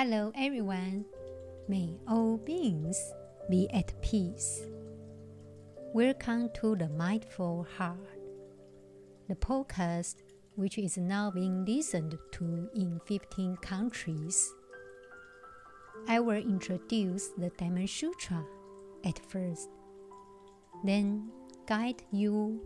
[0.00, 1.04] Hello, everyone.
[1.66, 2.96] May all beings
[3.50, 4.62] be at peace.
[5.92, 8.20] Welcome to the Mindful Heart,
[9.28, 10.14] the podcast
[10.54, 14.54] which is now being listened to in 15 countries.
[16.06, 18.44] I will introduce the Diamond Sutra
[19.04, 19.68] at first,
[20.84, 21.28] then
[21.66, 22.62] guide you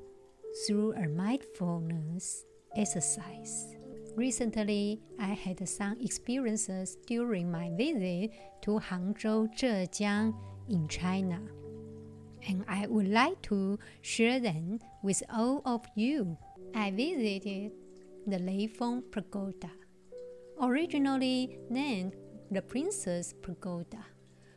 [0.67, 2.45] through a mindfulness
[2.77, 3.82] exercise.
[4.15, 8.31] Recently, I had some experiences during my visit
[8.63, 10.35] to Hangzhou, Zhejiang
[10.69, 11.41] in China,
[12.47, 16.37] and I would like to share them with all of you.
[16.75, 17.73] I visited
[18.27, 19.71] the Leifeng Pagoda,
[20.61, 22.15] originally named
[22.51, 24.05] the Princess Pagoda,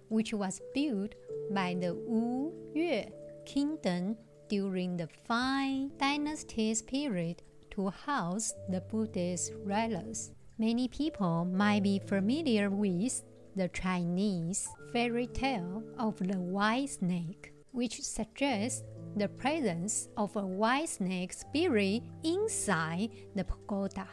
[0.10, 1.16] which was built
[1.52, 3.06] by the Wu Yue
[3.46, 4.18] Kingdom
[4.50, 7.42] during the Five Dynasties period
[7.76, 10.32] to house the Buddhist relics.
[10.58, 13.22] Many people might be familiar with
[13.56, 18.84] the Chinese fairy tale of the white snake, which suggests
[19.18, 24.08] the presence of a white snake spirit inside the pagoda.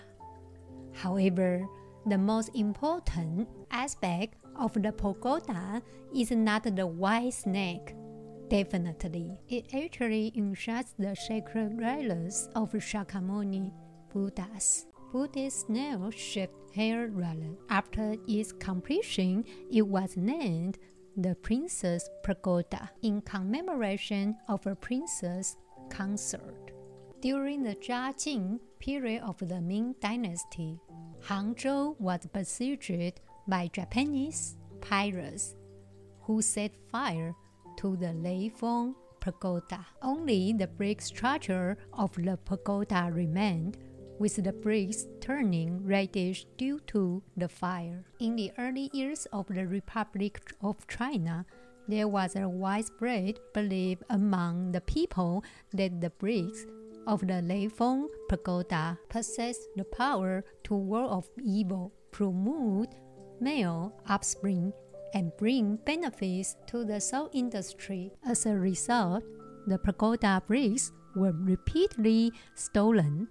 [0.92, 1.64] However,
[2.06, 5.80] the most important aspect of the pagoda
[6.14, 7.94] is not the white snake,
[8.52, 13.72] Definitely, it actually ensures the sacred relics of Shakyamuni
[14.12, 14.84] Buddhas.
[15.10, 17.56] Buddhist snail-shaped hair relic.
[17.70, 20.76] After its completion, it was named
[21.16, 25.56] the Princess Pagoda in commemoration of a princess
[25.88, 26.72] consort.
[27.22, 30.78] During the Jiajing period of the Ming Dynasty,
[31.26, 35.56] Hangzhou was besieged by Japanese pirates
[36.20, 37.34] who set fire
[37.76, 39.86] to the Leifeng Pagoda.
[40.02, 43.78] Only the brick structure of the pagoda remained,
[44.18, 48.04] with the bricks turning reddish due to the fire.
[48.20, 51.46] In the early years of the Republic of China,
[51.88, 56.64] there was a widespread belief among the people that the bricks
[57.06, 62.94] of the Leifeng Pagoda possessed the power to ward off evil, promote
[63.40, 64.72] male offspring,
[65.14, 68.12] and bring benefits to the soul industry.
[68.26, 69.22] As a result,
[69.66, 73.28] the pagoda bricks were repeatedly stolen.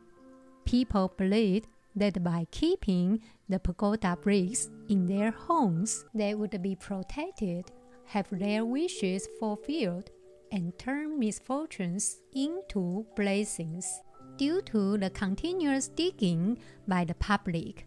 [0.65, 7.65] People believed that by keeping the pagoda bricks in their homes, they would be protected,
[8.05, 10.09] have their wishes fulfilled,
[10.51, 14.01] and turn misfortunes into blessings.
[14.37, 17.85] Due to the continuous digging by the public,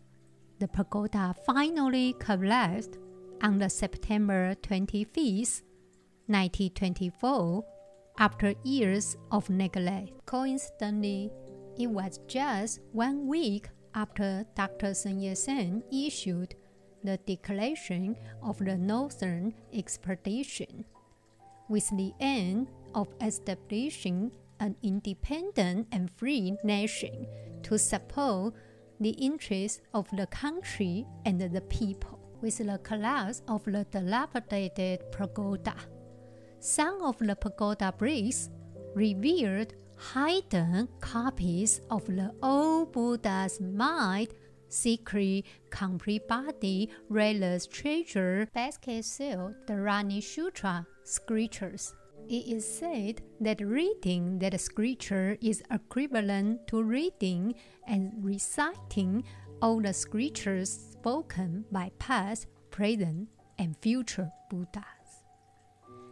[0.59, 2.99] the pagoda finally collapsed
[3.42, 5.62] on the September 25,
[6.26, 7.64] 1924,
[8.18, 10.10] after years of neglect.
[10.26, 11.30] Coincidentally,
[11.78, 14.94] it was just one week after Dr.
[14.94, 16.54] Sun Yat-sen issued
[17.02, 20.84] the Declaration of the Northern Expedition,
[21.68, 27.26] with the aim of establishing an independent and free nation
[27.62, 28.54] to support
[29.00, 32.13] the interests of the country and the people
[32.44, 35.75] with the collapse of the dilapidated pagoda.
[36.60, 38.50] Some of the pagoda bricks
[38.94, 39.72] revealed
[40.12, 44.28] hidden copies of the old Buddha's mind,
[44.69, 51.94] secret, complete body, relics, treasure, basket seal, Dharani Sutra scriptures.
[52.28, 57.55] It is said that reading that scripture is equivalent to reading
[57.87, 59.25] and reciting
[59.64, 63.26] all the scriptures spoken by past, present,
[63.58, 65.25] and future Buddhas.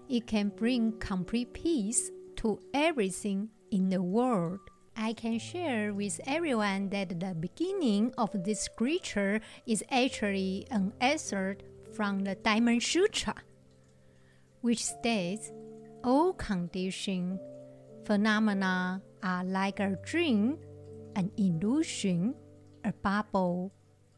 [0.09, 4.61] It can bring complete peace to everything in the world.
[4.97, 11.65] I can share with everyone that the beginning of this scripture is actually an excerpt
[11.93, 13.35] from the Diamond Sutra,
[14.63, 15.53] which states
[16.03, 17.39] all conditioned
[18.07, 20.57] phenomena are like a dream,
[21.17, 22.35] an illusion,
[22.85, 23.73] a bubble,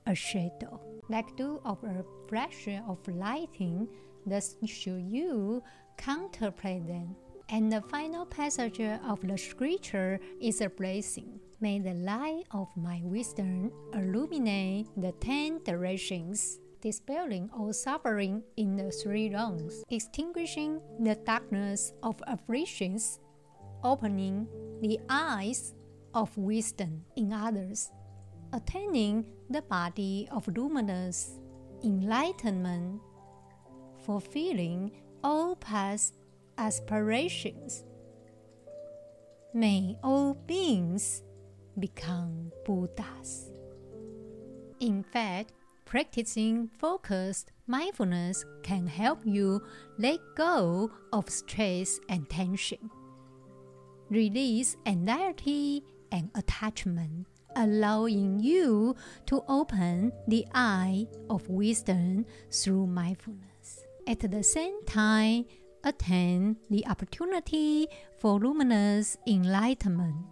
[0.06, 0.80] a shadow.
[1.08, 3.88] Like dew of a flash of lighting,
[4.26, 5.62] thus should you
[5.98, 7.14] contemplate them.
[7.50, 11.40] And the final passage of the scripture is a blessing.
[11.60, 18.90] May the light of my wisdom illuminate the ten directions, dispelling all suffering in the
[18.90, 23.20] three realms, extinguishing the darkness of afflictions,
[23.82, 24.48] opening
[24.80, 25.74] the eyes
[26.14, 27.90] of wisdom in others,
[28.54, 31.40] attaining the body of luminous
[31.82, 33.00] enlightenment,
[34.04, 34.92] fulfilling
[35.22, 36.14] all past
[36.56, 37.84] aspirations.
[39.52, 41.22] May all beings
[41.78, 43.50] become Buddhas.
[44.80, 45.52] In fact,
[45.84, 49.62] practicing focused mindfulness can help you
[49.98, 52.90] let go of stress and tension,
[54.10, 58.94] release anxiety and attachment, allowing you
[59.26, 63.84] to open the eye of wisdom through mindfulness.
[64.06, 65.46] At the same time,
[65.82, 70.26] attain the opportunity for luminous enlightenment.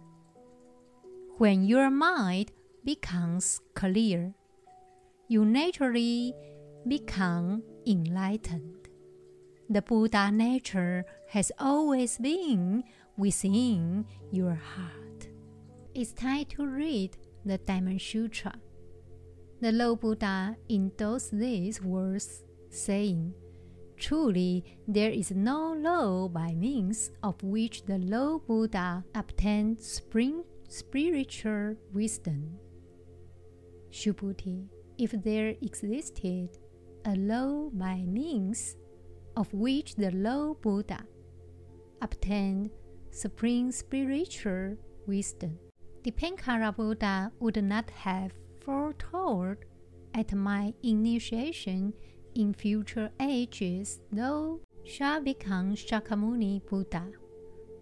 [1.37, 2.51] When your mind
[2.83, 4.33] becomes clear,
[5.27, 6.33] you naturally
[6.87, 8.89] become enlightened.
[9.69, 12.83] The Buddha nature has always been
[13.17, 15.02] within your heart.
[15.95, 18.55] It's time to read the Diamond Sutra.
[19.61, 23.35] The Low Buddha endorsed these words, saying,
[23.95, 31.75] Truly, there is no law by means of which the low Buddha obtained spring spiritual
[31.93, 32.57] wisdom.
[33.91, 34.65] Subhuti,
[34.97, 36.57] if there existed
[37.05, 38.77] a law by means
[39.37, 41.05] of which the Lord Buddha
[42.01, 42.71] obtained
[43.11, 44.75] supreme spiritual
[45.05, 45.59] wisdom,
[46.03, 49.57] Dipankara Buddha would not have foretold
[50.13, 51.93] at my initiation
[52.35, 57.05] in future ages thou shalt become Shakyamuni Buddha.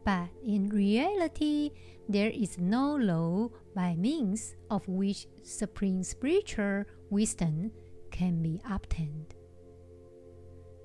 [0.05, 1.71] But in reality,
[2.07, 7.71] there is no law by means of which supreme spiritual wisdom
[8.11, 9.33] can be obtained.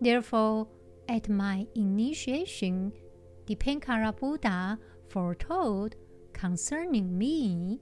[0.00, 0.68] Therefore,
[1.06, 2.92] at my initiation,
[3.46, 4.78] the Dipankara Buddha
[5.08, 5.96] foretold
[6.36, 7.80] concerning me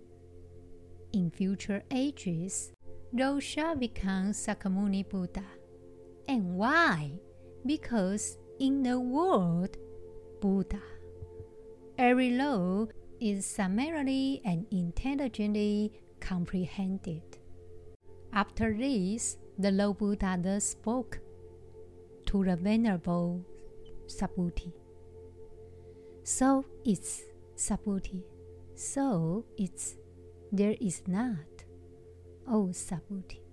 [1.13, 2.73] in future ages,
[3.13, 5.45] thou shalt become Sakyamuni Buddha.
[6.29, 7.11] And why?
[7.67, 9.77] Because in the word
[10.41, 10.81] Buddha,
[11.99, 12.87] every law
[13.21, 17.23] is summarily and intelligently comprehended.
[18.33, 21.19] After this, the Lord Buddha thus spoke
[22.27, 23.45] to the Venerable
[24.07, 24.73] Subhuti.
[26.23, 27.23] So it's
[27.57, 28.23] Subhuti.
[28.75, 29.97] So it's
[30.53, 31.65] there is not,
[32.47, 33.45] O Subhuti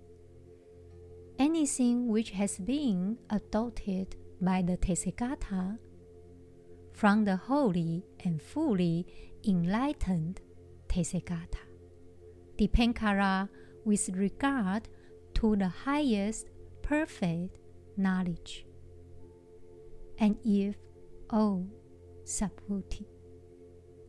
[1.42, 5.76] anything which has been adopted by the Tathagata
[6.92, 9.06] from the holy and fully
[9.46, 10.40] enlightened
[10.88, 11.64] Tathagata.
[12.56, 13.48] Dipankara
[13.84, 14.88] with regard
[15.34, 16.46] to the highest
[16.82, 17.58] perfect
[17.96, 18.64] knowledge.
[20.18, 20.76] And if,
[21.30, 21.66] O
[22.24, 23.06] Subhuti,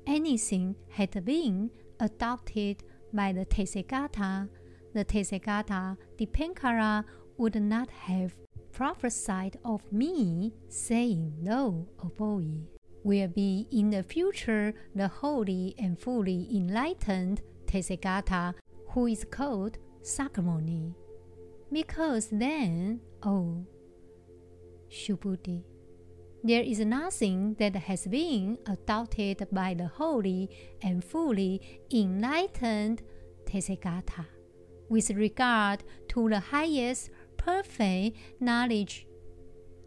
[0.07, 1.69] anything had been
[1.99, 2.83] adopted
[3.13, 4.49] by the Tathagata,
[4.93, 7.03] the Tathagata Dipankara
[7.37, 8.35] would not have
[8.71, 12.47] prophesied of me, saying, No, O boy,
[13.03, 18.53] will be in the future the holy and fully enlightened Tathagata,
[18.89, 20.93] who is called Sakyamuni.
[21.71, 23.65] Because then, oh,
[24.89, 25.63] Subhuti,
[26.43, 30.49] there is nothing that has been adopted by the holy
[30.81, 33.01] and fully enlightened
[33.45, 34.25] Tathagata
[34.89, 39.07] with regard to the highest perfect knowledge.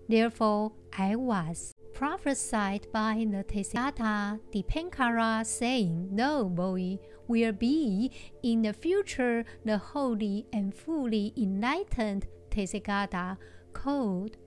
[0.08, 6.99] Therefore, I was prophesied by the Tathagata Dipankara, saying, No boy
[7.29, 8.11] will be
[8.43, 13.36] in the future the holy and fully enlightened Tathagata
[13.75, 14.39] called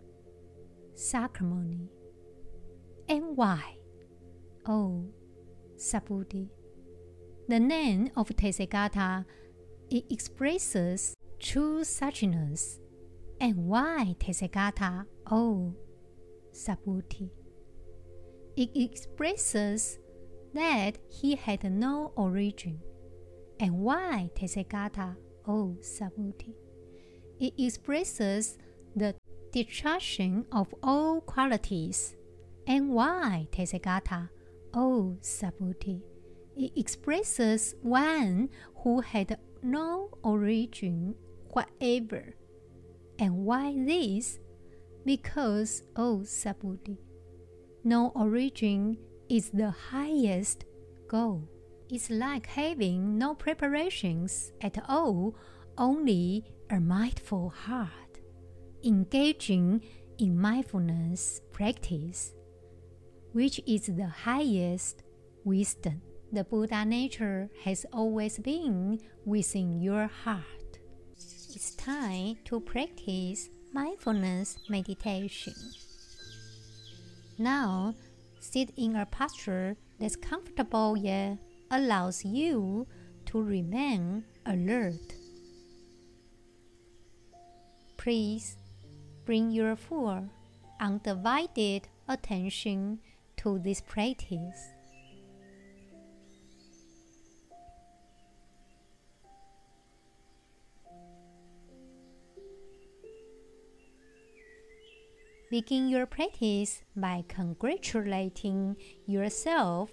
[0.96, 1.99] Sakyamuni.
[3.10, 3.78] And why?
[4.68, 5.04] Oh,
[5.78, 6.50] Subhuti.
[7.48, 9.26] The name of Tathagata
[9.90, 12.78] it expresses true suchness
[13.42, 15.74] and why Tathagata, oh
[16.54, 17.32] Subhuti?
[18.56, 19.98] It expresses
[20.54, 22.80] that he had no origin.
[23.60, 25.16] And why Tathagata,
[25.48, 26.54] oh Subhuti?
[27.40, 28.58] It expresses
[28.96, 29.16] the
[29.52, 32.16] destruction of all qualities.
[32.70, 34.30] And why Tathagata,
[34.76, 36.04] oh Subhuti?
[36.56, 38.50] It expresses one
[38.84, 41.16] who had no origin
[41.50, 42.36] whatever
[43.18, 44.40] and why this?
[45.04, 46.98] Because, oh Subhuti,
[47.84, 48.98] no origin
[49.30, 50.66] is the highest
[51.08, 51.50] goal.
[51.90, 55.36] It's like having no preparations at all,
[55.78, 58.20] only a mindful heart,
[58.86, 59.82] engaging
[60.20, 62.34] in mindfulness practice,
[63.34, 65.04] which is the highest
[65.44, 66.02] wisdom.
[66.32, 70.60] The Buddha nature has always been within your heart
[71.60, 75.54] it's time to practice mindfulness meditation.
[77.38, 77.96] Now,
[78.40, 81.38] sit in a posture that's comfortable yet
[81.72, 82.88] allows you
[83.26, 85.16] to remain alert.
[87.98, 88.56] Please
[89.26, 90.30] bring your full,
[90.80, 93.00] undivided attention
[93.40, 94.70] to this practice.
[105.50, 108.76] Begin your practice by congratulating
[109.08, 109.90] yourself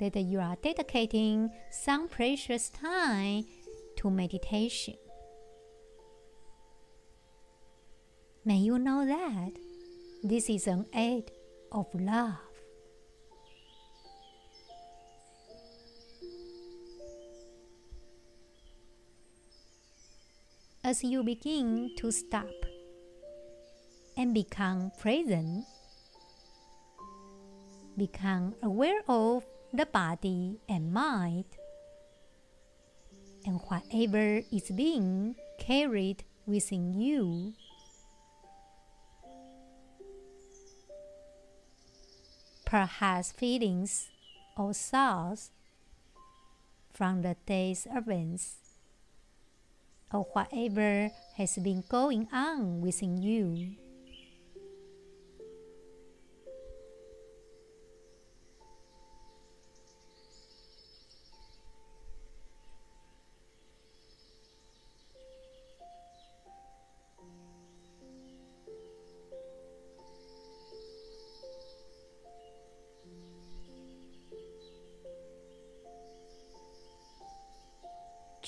[0.00, 3.44] that you are dedicating some precious time
[3.96, 4.96] to meditation.
[8.44, 9.52] May you know that
[10.24, 11.30] this is an act
[11.72, 12.49] of love.
[20.90, 22.50] As you begin to stop
[24.16, 25.64] and become present.
[27.96, 31.44] Become aware of the body and mind
[33.46, 37.52] and whatever is being carried within you.
[42.66, 44.08] Perhaps feelings
[44.56, 45.52] or thoughts
[46.92, 48.69] from the day's events
[50.12, 53.76] or whatever has been going on within you.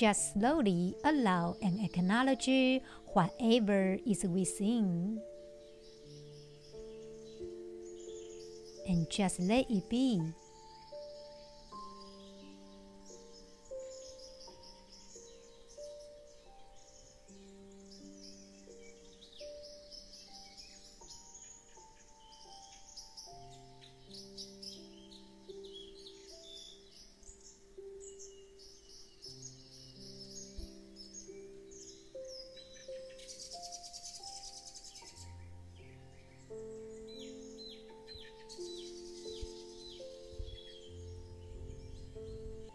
[0.03, 2.51] Just slowly allow and acknowledge
[3.15, 5.23] whatever is within.
[8.89, 10.21] And just let it be.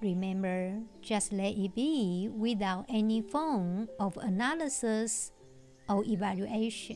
[0.07, 5.33] Remember, just let it be without any form of analysis
[5.89, 6.95] or evaluation.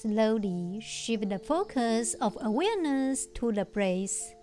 [0.00, 4.34] Slowly shift the focus of awareness to the breath.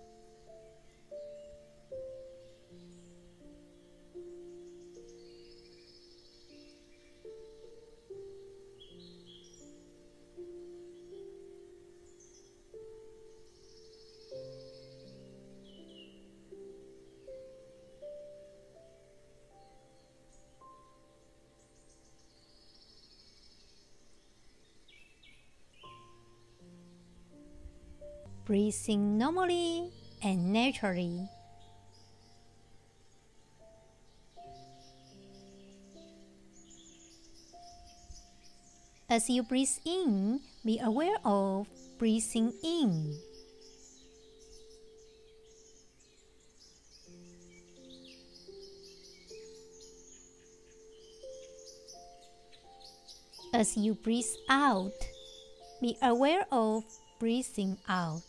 [28.48, 29.90] Breathing normally
[30.22, 31.28] and naturally.
[39.10, 41.66] As you breathe in, be aware of
[41.98, 43.18] breathing in.
[53.52, 54.92] As you breathe out,
[55.82, 56.84] be aware of
[57.18, 58.22] breathing out.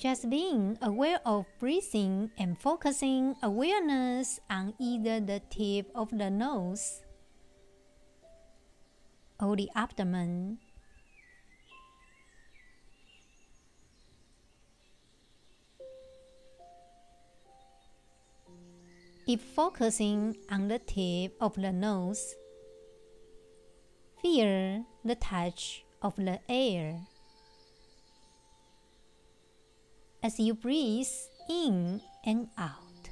[0.00, 7.02] Just being aware of breathing and focusing awareness on either the tip of the nose
[9.38, 10.56] or the abdomen.
[19.28, 22.36] If focusing on the tip of the nose,
[24.22, 27.04] feel the touch of the air
[30.22, 31.06] as you breathe
[31.48, 33.10] in and out.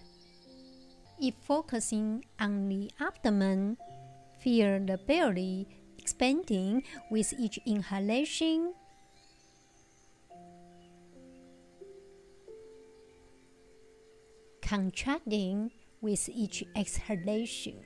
[1.21, 3.77] If focusing on the abdomen,
[4.39, 5.67] Feel the belly
[5.99, 8.73] expanding with each inhalation.
[14.63, 17.83] Contracting with each exhalation.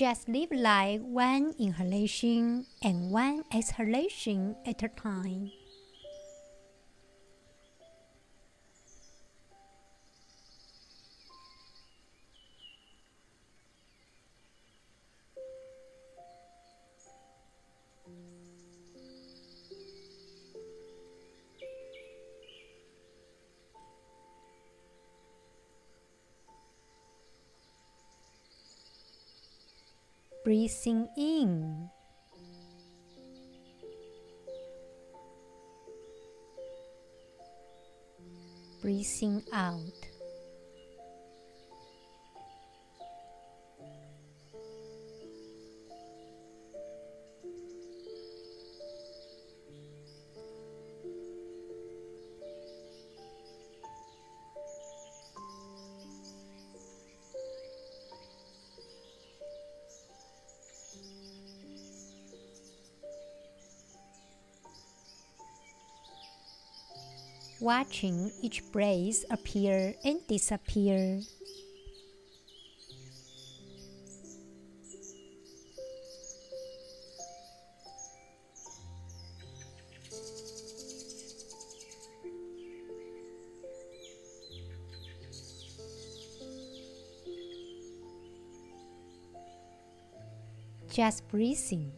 [0.00, 5.52] Just live like one inhalation and one exhalation at a time.
[30.50, 31.88] Breathing in.
[38.82, 40.09] Breathing out.
[67.60, 71.20] Watching each breath appear and disappear.
[90.92, 91.92] Just breathing.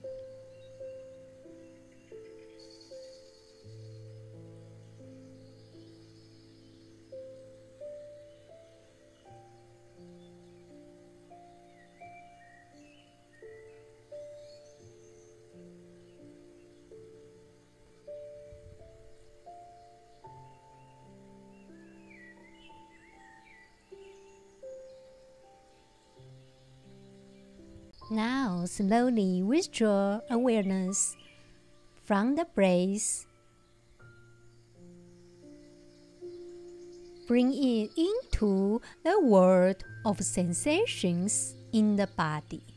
[28.12, 31.16] Now slowly withdraw awareness
[32.05, 33.25] from the breath.
[37.27, 42.71] Bring it into the world of sensations in the body.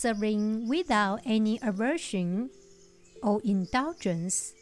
[0.00, 2.48] Observing without any aversion
[3.22, 4.54] or indulgence.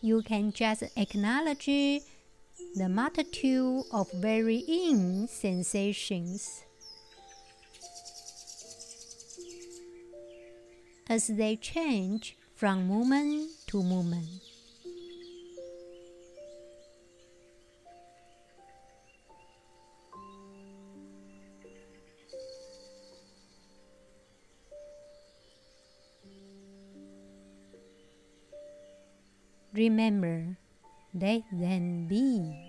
[0.00, 6.64] You can just acknowledge the multitude of varying sensations
[11.06, 14.53] as they change from moment to moment.
[29.74, 30.56] Remember,
[31.12, 32.63] let them be.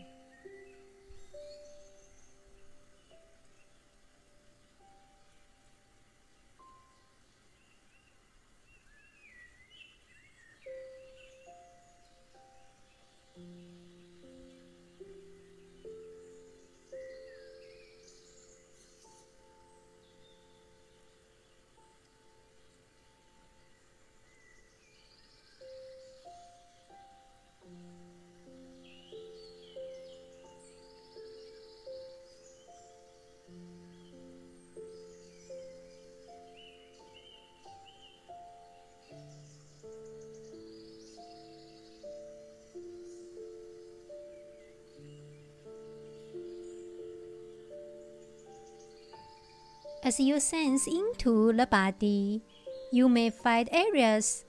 [50.06, 52.44] As you sense into the body,
[52.92, 54.46] you may find areas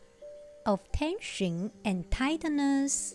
[0.66, 3.14] of tension and tightness.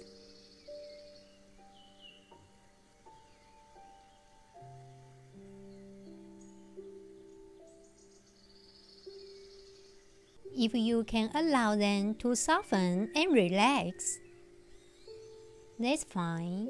[10.58, 14.18] If you can allow them to soften and relax,
[15.78, 16.70] that's fine.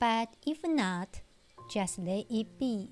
[0.00, 1.20] But if not,
[1.70, 2.88] just let it be.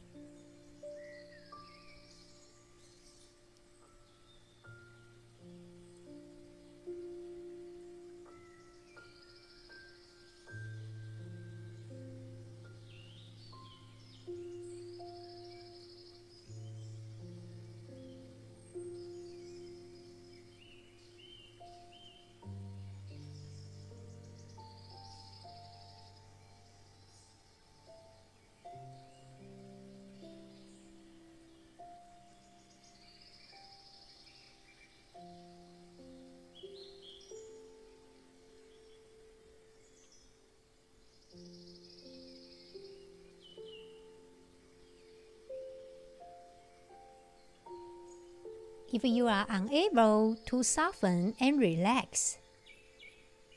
[48.90, 52.38] If you are unable to soften and relax,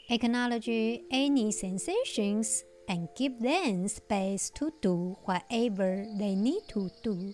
[0.09, 7.33] acknowledge any sensations and give them space to do whatever they need to do.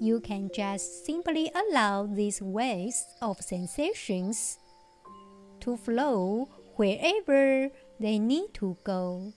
[0.00, 4.58] You can just simply allow these waves of sensations
[5.60, 9.32] to flow wherever they need to go.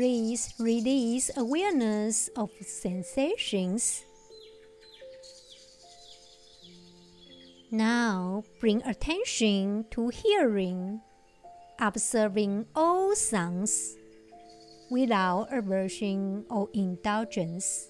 [0.00, 4.02] Release awareness of sensations.
[7.70, 11.02] Now bring attention to hearing,
[11.78, 13.94] observing all sounds
[14.90, 17.89] without aversion or indulgence.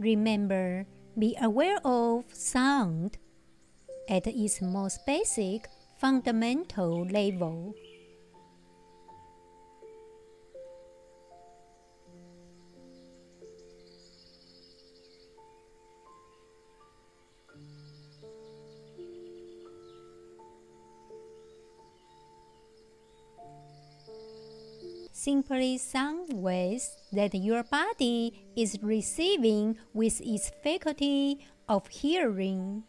[0.00, 0.86] Remember,
[1.18, 3.18] be aware of sound
[4.08, 7.74] at its most basic fundamental level.
[25.30, 31.38] Simply sound waves that your body is receiving with its faculty
[31.68, 32.82] of hearing.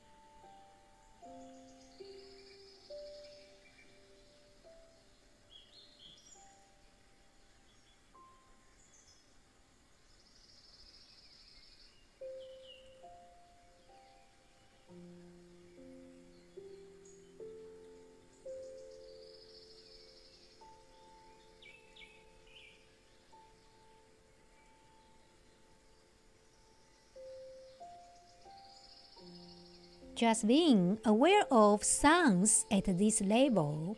[30.21, 33.97] Just being aware of sounds at this level.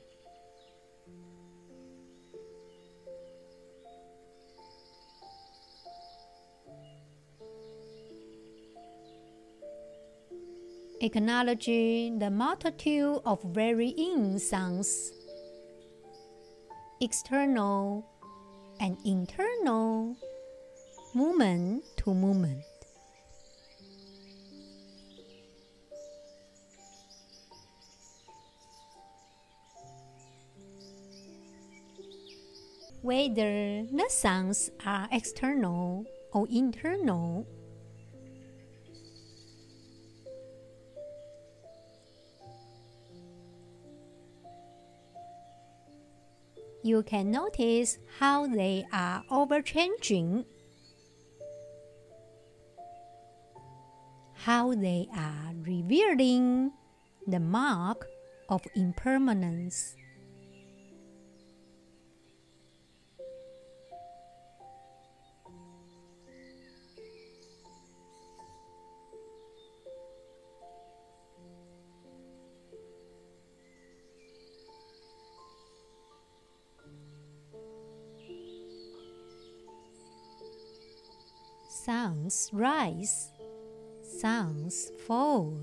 [11.02, 15.12] Acknowledging the multitude of varying sounds,
[17.02, 18.08] external
[18.80, 20.16] and internal,
[21.14, 22.64] movement to movement.
[33.04, 37.46] Whether the sounds are external or internal.
[46.82, 50.46] You can notice how they are overchanging,
[54.34, 56.72] how they are revealing
[57.28, 58.06] the mark
[58.48, 59.96] of impermanence.
[81.86, 83.34] Sounds rise,
[84.02, 85.60] sounds fall.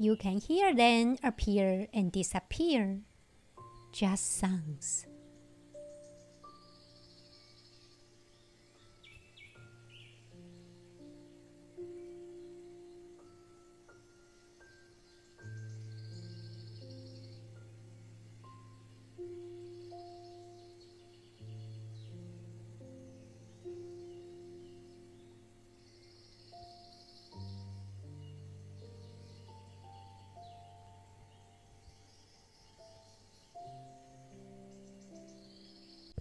[0.00, 3.02] You can hear them appear and disappear.
[3.92, 5.04] Just sounds.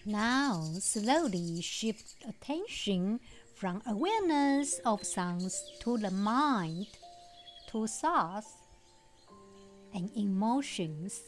[0.10, 3.20] Now, slowly shift attention
[3.54, 6.88] from awareness of sounds to the mind,
[7.70, 8.48] to thoughts
[9.94, 11.22] and emotions.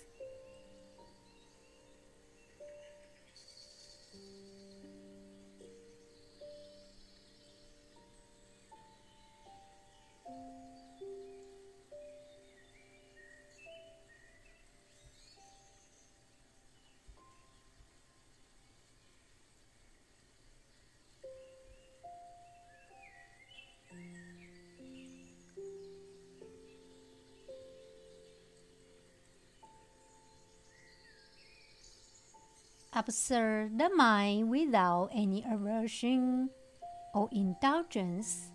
[33.02, 36.52] Observe the mind without any aversion
[37.16, 38.52] or indulgence.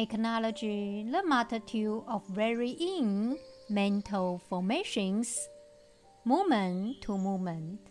[0.00, 3.36] Acknowledge the multitude of varying
[3.68, 5.46] mental formations,
[6.24, 7.89] moment to moment.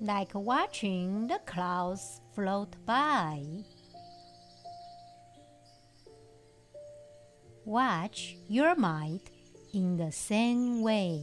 [0.00, 3.42] Like watching the clouds float by.
[7.64, 9.20] Watch your mind
[9.74, 11.22] in the same way.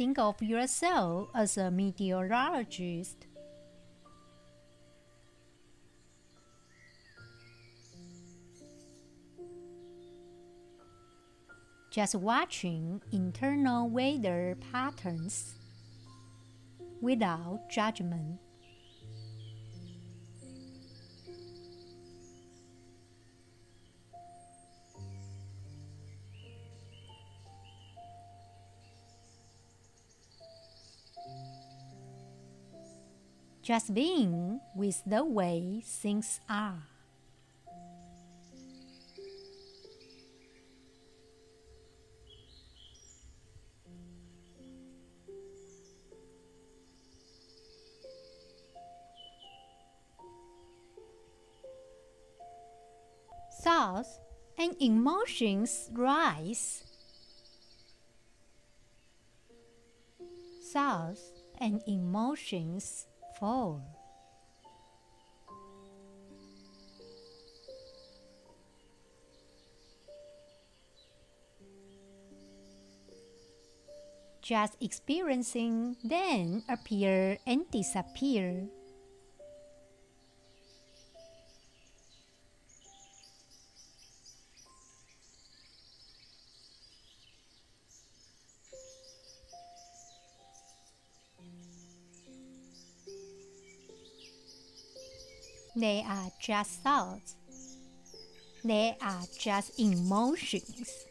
[0.00, 3.26] Think of yourself as a meteorologist.
[11.90, 15.56] just watching internal weather patterns
[17.02, 18.38] without judgment.
[33.70, 36.82] Just being with the way things are.
[53.62, 54.18] thoughts
[54.58, 56.82] and emotions rise.
[60.72, 61.22] Thoughts
[61.60, 63.06] and emotions
[63.40, 63.82] fall.
[74.42, 78.68] Just experiencing, then appear and disappear.
[95.90, 97.34] They are just thoughts.
[98.62, 101.04] They are just emotions.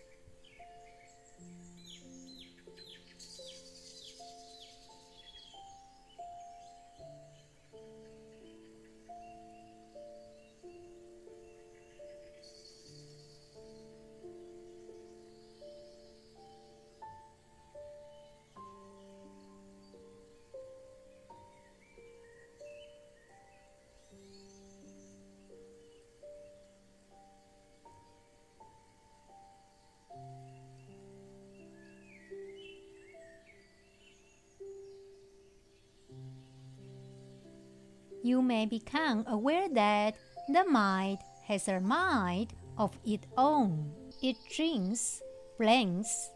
[38.24, 40.16] You may become aware that
[40.50, 43.92] the mind has a mind of its own.
[44.22, 45.22] It dreams,
[45.58, 46.30] blanks,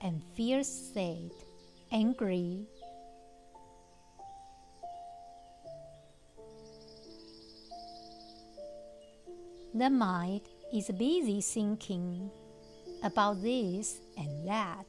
[0.00, 1.30] and feels sad,
[1.92, 2.66] angry.
[9.74, 12.30] The mind is busy thinking
[13.02, 14.86] about this and that.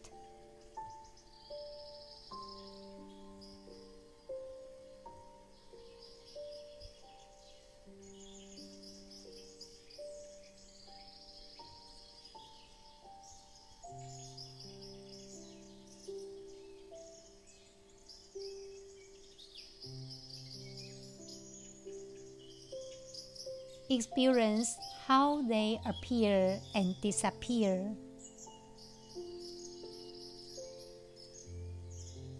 [23.99, 27.91] Experience how they appear and disappear.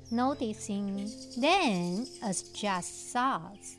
[0.10, 3.79] Noticing then as just thoughts.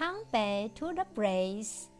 [0.00, 1.90] Back to the breath,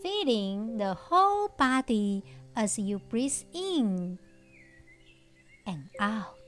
[0.00, 2.24] feeling the whole body
[2.56, 4.16] as you breathe in
[5.66, 6.40] and out.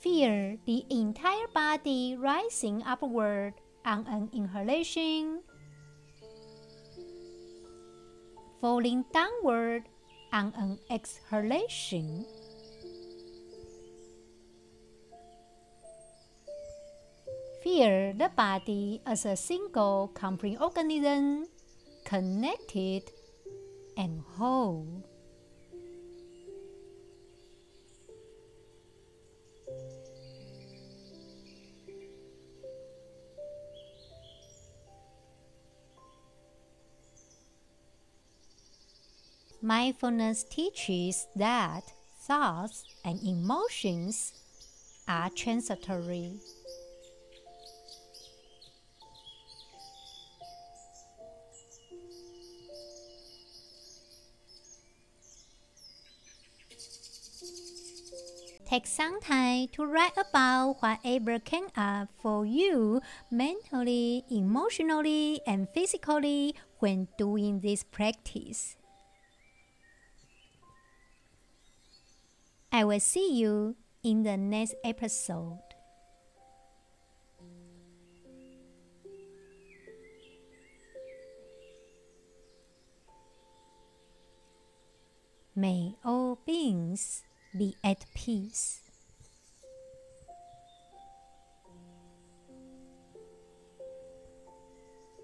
[0.00, 3.54] Feel the entire body rising upward
[3.86, 5.40] on an inhalation,
[8.60, 9.88] falling downward
[10.32, 12.26] on an exhalation.
[17.70, 21.46] Feel the body as a single complete organism,
[22.04, 23.12] connected
[23.96, 25.04] and whole.
[39.62, 41.84] Mindfulness teaches that
[42.26, 44.32] thoughts and emotions
[45.06, 46.40] are transitory.
[58.70, 66.54] Take some time to write about whatever came up for you mentally, emotionally, and physically
[66.78, 68.76] when doing this practice.
[72.70, 75.58] I will see you in the next episode.
[85.56, 87.24] May all beings
[87.56, 88.80] be at peace.